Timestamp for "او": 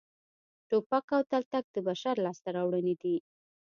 1.17-1.21